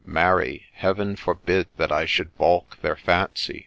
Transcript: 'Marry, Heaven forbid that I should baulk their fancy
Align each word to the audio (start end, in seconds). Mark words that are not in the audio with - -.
'Marry, 0.19 0.65
Heaven 0.73 1.15
forbid 1.15 1.67
that 1.77 1.91
I 1.91 2.07
should 2.07 2.35
baulk 2.35 2.81
their 2.81 2.95
fancy 2.95 3.59